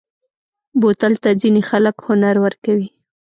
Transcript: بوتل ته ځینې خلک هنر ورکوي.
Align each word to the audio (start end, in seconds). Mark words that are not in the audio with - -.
بوتل 0.79 1.13
ته 1.23 1.29
ځینې 1.41 1.61
خلک 1.69 1.95
هنر 2.07 2.35
ورکوي. 2.45 2.87